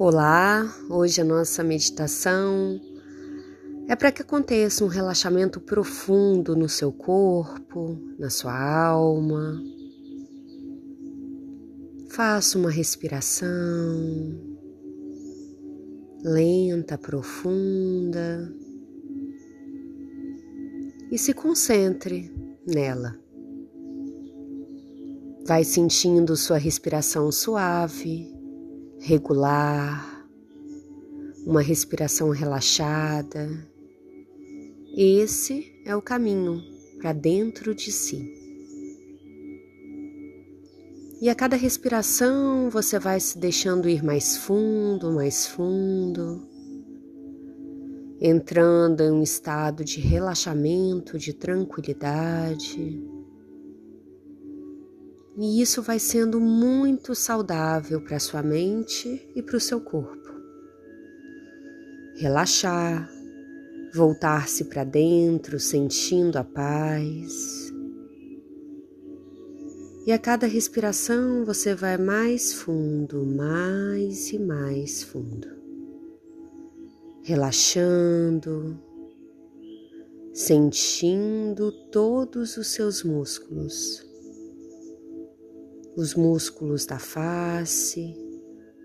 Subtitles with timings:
[0.00, 2.80] Olá, hoje a nossa meditação
[3.88, 9.60] é para que aconteça um relaxamento profundo no seu corpo, na sua alma.
[12.10, 13.48] Faça uma respiração
[16.22, 18.54] lenta, profunda
[21.10, 22.32] e se concentre
[22.64, 23.18] nela.
[25.44, 28.37] Vai sentindo sua respiração suave
[29.00, 30.26] regular,
[31.46, 33.48] uma respiração relaxada.
[34.96, 36.62] Esse é o caminho
[36.98, 38.34] para dentro de si.
[41.20, 46.46] E a cada respiração você vai se deixando ir mais fundo, mais fundo,
[48.20, 53.17] entrando em um estado de relaxamento, de tranquilidade.
[55.40, 60.28] E isso vai sendo muito saudável para sua mente e para o seu corpo.
[62.16, 63.08] Relaxar,
[63.94, 67.72] voltar-se para dentro, sentindo a paz.
[70.04, 75.46] E a cada respiração você vai mais fundo, mais e mais fundo.
[77.22, 78.76] Relaxando,
[80.32, 84.07] sentindo todos os seus músculos
[85.98, 88.14] os músculos da face,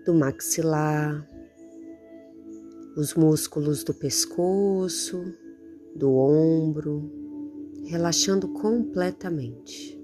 [0.04, 1.24] do maxilar,
[2.96, 5.22] os músculos do pescoço,
[5.94, 7.08] do ombro,
[7.84, 9.96] relaxando completamente.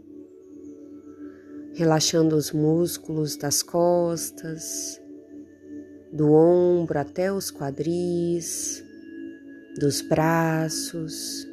[1.74, 5.02] Relaxando os músculos das costas,
[6.12, 8.84] do ombro até os quadris,
[9.80, 11.44] dos braços,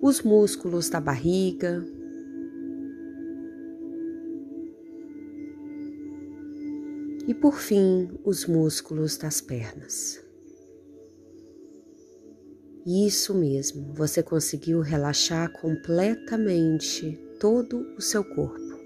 [0.00, 1.84] os músculos da barriga,
[7.28, 10.18] e por fim os músculos das pernas.
[12.86, 18.78] Isso mesmo, você conseguiu relaxar completamente todo o seu corpo.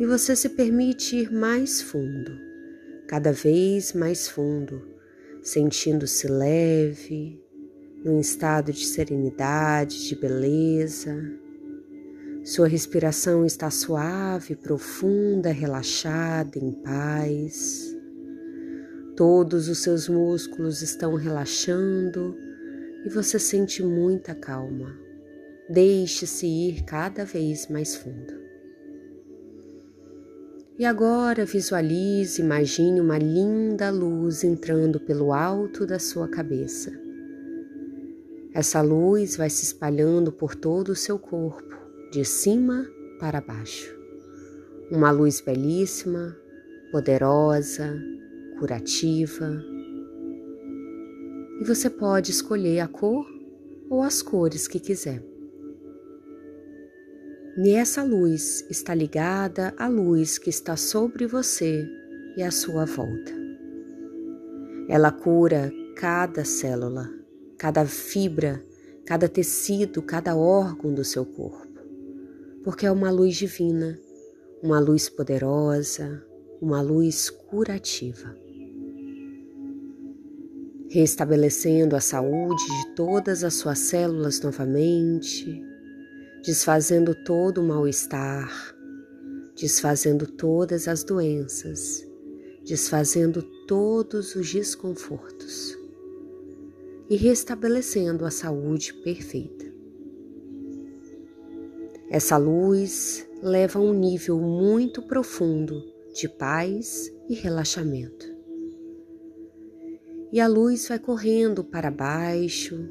[0.00, 2.32] E você se permite ir mais fundo,
[3.06, 4.88] cada vez mais fundo,
[5.42, 7.38] sentindo-se leve,
[8.02, 11.14] num estado de serenidade, de beleza,
[12.44, 17.96] sua respiração está suave, profunda, relaxada, em paz.
[19.16, 22.36] Todos os seus músculos estão relaxando
[23.06, 24.94] e você sente muita calma.
[25.70, 28.34] Deixe-se ir cada vez mais fundo.
[30.78, 36.92] E agora visualize, imagine uma linda luz entrando pelo alto da sua cabeça.
[38.52, 41.83] Essa luz vai se espalhando por todo o seu corpo
[42.14, 42.88] de cima
[43.18, 43.92] para baixo.
[44.88, 46.36] Uma luz belíssima,
[46.92, 48.00] poderosa,
[48.56, 49.60] curativa.
[51.60, 53.26] E você pode escolher a cor
[53.90, 55.24] ou as cores que quiser.
[57.58, 61.84] E essa luz está ligada à luz que está sobre você
[62.36, 63.32] e à sua volta.
[64.88, 67.10] Ela cura cada célula,
[67.58, 68.64] cada fibra,
[69.04, 71.73] cada tecido, cada órgão do seu corpo
[72.64, 74.00] porque é uma luz divina,
[74.62, 76.24] uma luz poderosa,
[76.62, 78.34] uma luz curativa.
[80.88, 85.62] Restabelecendo a saúde de todas as suas células novamente,
[86.42, 88.50] desfazendo todo o mal-estar,
[89.54, 92.08] desfazendo todas as doenças,
[92.64, 95.76] desfazendo todos os desconfortos
[97.10, 99.73] e restabelecendo a saúde perfeita.
[102.14, 105.82] Essa luz leva a um nível muito profundo
[106.14, 108.32] de paz e relaxamento.
[110.32, 112.88] E a luz vai correndo para baixo,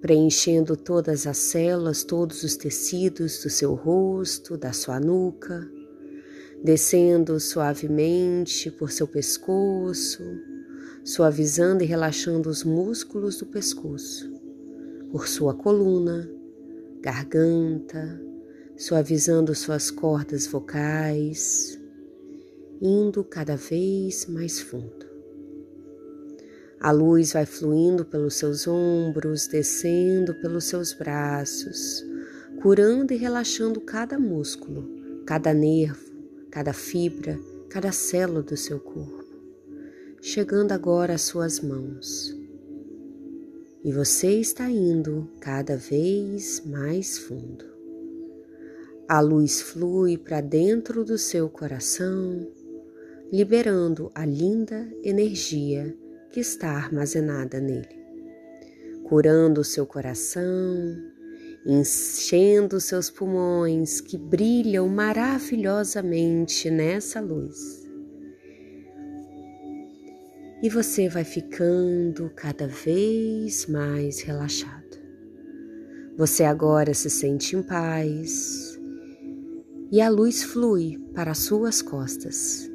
[0.00, 5.70] preenchendo todas as células, todos os tecidos do seu rosto, da sua nuca,
[6.64, 10.22] descendo suavemente por seu pescoço,
[11.04, 14.32] suavizando e relaxando os músculos do pescoço,
[15.12, 16.26] por sua coluna,
[17.02, 18.26] garganta,
[18.78, 21.76] suavizando suas cordas vocais,
[22.80, 25.04] indo cada vez mais fundo.
[26.78, 32.04] A luz vai fluindo pelos seus ombros, descendo pelos seus braços,
[32.62, 34.88] curando e relaxando cada músculo,
[35.26, 36.12] cada nervo,
[36.48, 37.36] cada fibra,
[37.68, 39.24] cada célula do seu corpo,
[40.22, 42.32] chegando agora às suas mãos.
[43.82, 47.77] E você está indo cada vez mais fundo.
[49.10, 52.46] A luz flui para dentro do seu coração,
[53.32, 55.96] liberando a linda energia
[56.30, 57.88] que está armazenada nele,
[59.04, 60.44] curando o seu coração,
[61.64, 67.88] enchendo seus pulmões que brilham maravilhosamente nessa luz.
[70.62, 74.98] E você vai ficando cada vez mais relaxado.
[76.18, 78.77] Você agora se sente em paz
[79.90, 82.70] e a luz flui para suas costas,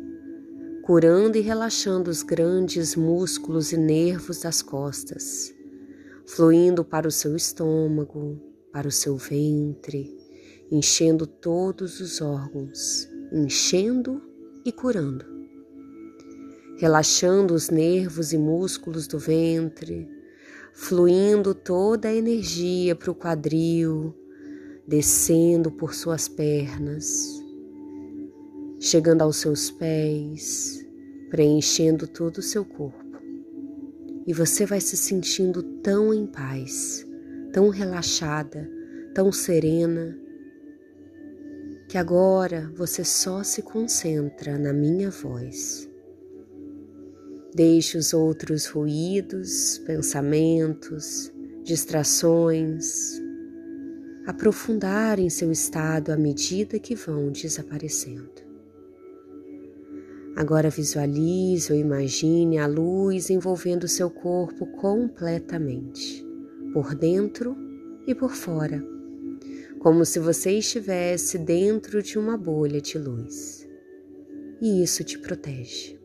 [0.82, 5.54] curando e relaxando os grandes músculos e nervos das costas,
[6.26, 10.12] fluindo para o seu estômago, para o seu ventre,
[10.72, 14.20] enchendo todos os órgãos, enchendo
[14.66, 15.24] e curando.
[16.80, 20.10] Relaxando os nervos e músculos do ventre,
[20.74, 24.16] fluindo toda a energia para o quadril,
[24.88, 27.42] descendo por suas pernas,
[28.80, 30.86] chegando aos seus pés,
[31.30, 33.18] preenchendo todo o seu corpo.
[34.26, 37.06] E você vai se sentindo tão em paz
[37.54, 38.68] tão relaxada,
[39.14, 40.20] tão serena,
[41.88, 45.88] que agora você só se concentra na minha voz.
[47.54, 51.32] Deixe os outros ruídos, pensamentos,
[51.64, 53.22] distrações
[54.26, 58.44] aprofundarem seu estado à medida que vão desaparecendo.
[60.36, 66.26] Agora visualize ou imagine a luz envolvendo seu corpo completamente
[66.74, 67.56] por dentro
[68.08, 68.84] e por fora,
[69.80, 73.68] como se você estivesse dentro de uma bolha de luz.
[74.60, 76.00] E isso te protege.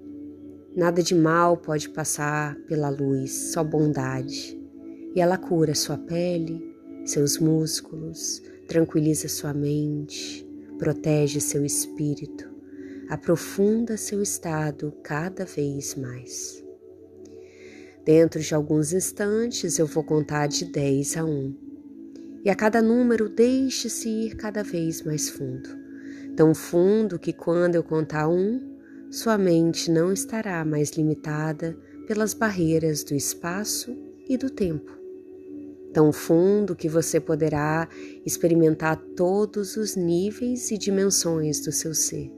[0.76, 4.60] Nada de mal pode passar pela luz, só bondade.
[5.14, 6.67] E ela cura sua pele,
[7.08, 10.46] seus músculos, tranquiliza sua mente,
[10.78, 12.46] protege seu espírito,
[13.08, 16.62] aprofunda seu estado cada vez mais.
[18.04, 21.56] Dentro de alguns instantes eu vou contar de 10 a 1.
[22.44, 25.68] E a cada número deixe-se ir cada vez mais fundo.
[26.36, 28.78] Tão fundo que quando eu contar um,
[29.10, 31.76] sua mente não estará mais limitada
[32.06, 33.96] pelas barreiras do espaço
[34.28, 34.97] e do tempo.
[35.92, 37.88] Tão fundo que você poderá
[38.24, 42.30] experimentar todos os níveis e dimensões do seu ser.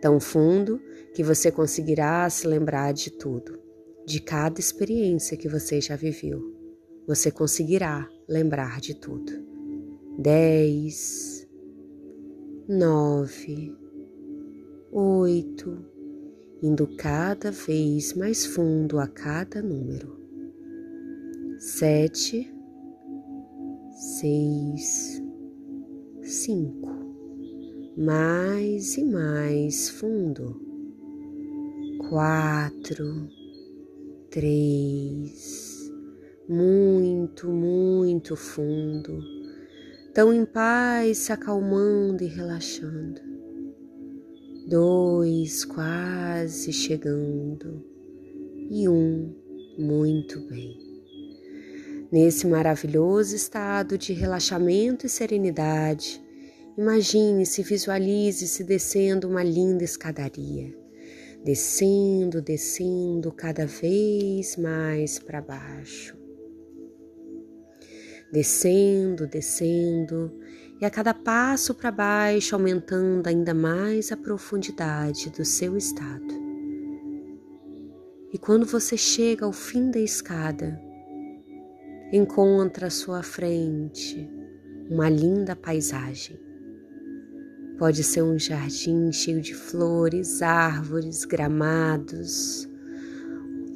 [0.00, 0.80] Tão fundo
[1.14, 3.62] que você conseguirá se lembrar de tudo
[4.04, 6.42] de cada experiência que você já viveu.
[7.06, 9.32] Você conseguirá lembrar de tudo.
[10.18, 11.46] Dez,
[12.68, 13.74] nove,
[14.90, 15.84] oito,
[16.62, 20.20] indo cada vez mais fundo a cada número.
[21.58, 22.52] Sete,
[24.02, 25.22] seis,
[26.22, 26.90] cinco,
[27.96, 30.60] mais e mais fundo.
[32.08, 33.28] Quatro,
[34.28, 35.88] três,
[36.48, 39.20] muito, muito fundo,
[40.12, 43.20] tão em paz, se acalmando e relaxando.
[44.68, 47.84] Dois, quase chegando,
[48.68, 49.32] e um,
[49.78, 50.81] muito bem.
[52.12, 56.22] Nesse maravilhoso estado de relaxamento e serenidade,
[56.76, 60.82] imagine-se, visualize-se descendo uma linda escadaria
[61.44, 66.16] descendo, descendo cada vez mais para baixo.
[68.32, 70.32] Descendo, descendo,
[70.80, 76.42] e a cada passo para baixo aumentando ainda mais a profundidade do seu estado.
[78.32, 80.80] E quando você chega ao fim da escada,
[82.12, 84.30] encontra à sua frente
[84.90, 86.38] uma linda paisagem
[87.82, 92.68] Pode ser um jardim cheio de flores, árvores, gramados,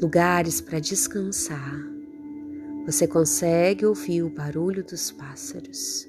[0.01, 1.77] lugares para descansar.
[2.87, 6.07] Você consegue ouvir o barulho dos pássaros.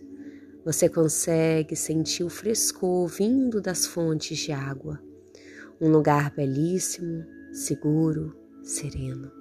[0.63, 5.01] Você consegue sentir o frescor vindo das fontes de água.
[5.81, 9.36] Um lugar belíssimo, seguro, sereno.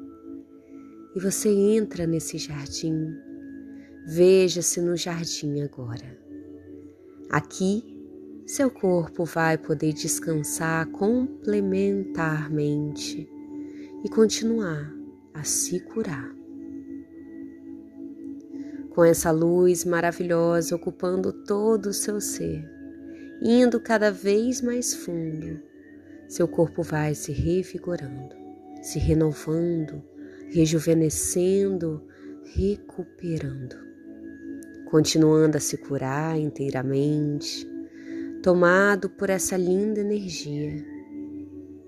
[1.17, 3.17] E você entra nesse jardim.
[4.07, 6.15] Veja-se no jardim agora.
[7.31, 7.97] Aqui
[8.47, 13.29] seu corpo vai poder descansar complementarmente
[14.05, 14.95] e continuar
[15.35, 16.33] a se curar.
[18.91, 22.65] Com essa luz maravilhosa ocupando todo o seu ser,
[23.43, 25.61] indo cada vez mais fundo,
[26.29, 28.37] seu corpo vai se revigorando,
[28.81, 30.05] se renovando,
[30.51, 32.03] rejuvenescendo,
[32.55, 33.77] recuperando,
[34.91, 37.77] continuando a se curar inteiramente
[38.47, 40.87] tomado por essa linda energia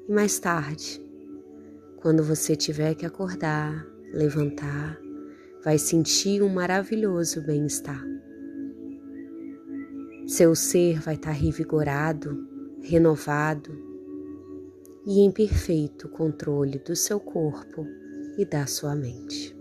[0.09, 1.01] E mais tarde,
[1.99, 4.99] quando você tiver que acordar, levantar,
[5.63, 8.05] vai sentir um maravilhoso bem-estar.
[10.27, 12.45] Seu ser vai estar revigorado,
[12.83, 13.71] renovado
[15.07, 17.87] e em perfeito controle do seu corpo
[18.39, 19.55] e da sua mente.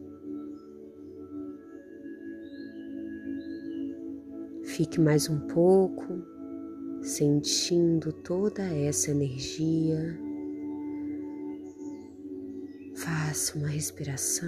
[4.63, 6.05] Fique mais um pouco
[7.01, 10.19] sentindo toda essa energia.
[12.96, 14.46] Faça uma respiração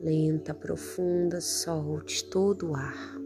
[0.00, 3.16] lenta, profunda, solte todo o ar.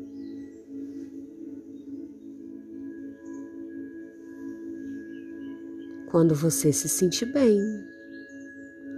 [6.11, 7.59] Quando você se sentir bem,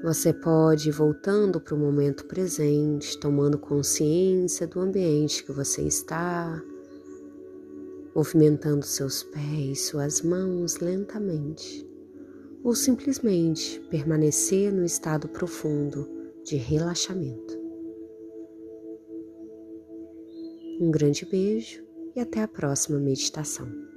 [0.02, 6.60] você pode ir voltando para o momento presente, tomando consciência do ambiente que você está,
[8.14, 11.88] movimentando seus pés, suas mãos lentamente,
[12.64, 16.08] ou simplesmente permanecer no estado profundo
[16.44, 17.60] de relaxamento.
[20.80, 21.84] Um grande beijo
[22.16, 23.91] e até a próxima meditação.